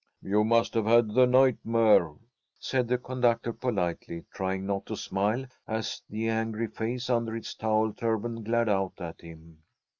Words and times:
"You 0.23 0.43
must 0.43 0.73
have 0.73 0.87
had 0.87 1.13
the 1.13 1.27
nightmare," 1.27 2.15
said 2.57 2.87
the 2.87 2.97
conductor, 2.97 3.53
politely, 3.53 4.25
trying 4.33 4.65
not 4.65 4.87
to 4.87 4.97
smile 4.97 5.45
as 5.67 6.01
the 6.09 6.27
angry 6.27 6.65
face, 6.69 7.07
under 7.07 7.35
its 7.35 7.53
towel 7.53 7.93
turban, 7.93 8.41
glared 8.41 8.67
out 8.67 8.99
at 8.99 9.21
him. 9.21 9.59